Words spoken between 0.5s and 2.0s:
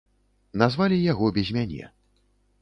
Назвалі яго без мяне.